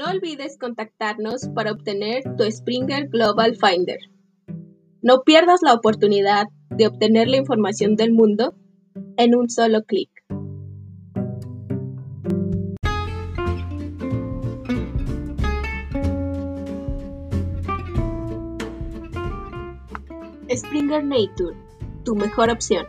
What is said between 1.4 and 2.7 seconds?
para obtener tu